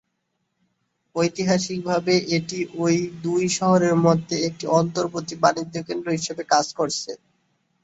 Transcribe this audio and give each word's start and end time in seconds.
ঐতিহাসিকভাবে 1.15 2.13
এটি 2.37 2.59
ঐ 2.77 2.85
দুই 3.23 3.43
শহরের 3.57 3.95
মধ্যে 4.05 4.35
একটি 4.47 4.65
অন্তর্বর্তী 4.79 5.35
বাণিজ্যকেন্দ্র 5.43 6.07
হিসেবে 6.17 6.43
কাজ 6.53 6.65
করেছে। 6.77 7.11